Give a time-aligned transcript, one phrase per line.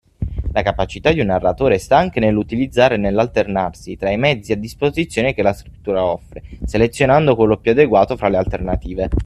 [0.53, 5.35] La capacità di un narratore sta anche nell’utilizzare e nell’alternarsi tra i mezzi a disposizione
[5.35, 9.09] che la scrittura offre, selezionando quello più adeguato fra le alternative.